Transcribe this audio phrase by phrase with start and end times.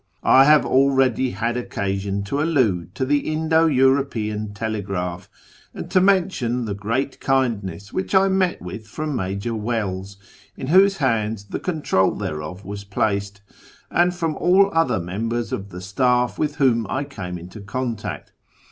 [0.23, 5.29] I have already had occasion to allude to the Indo European telegraph,
[5.75, 10.17] and to mention the great kindness which I met with from ]\Iajor Wells
[10.57, 13.41] (in whose hands the control thereof was placed),
[13.91, 18.31] and from all other members of the staff with wdiom I came in contact.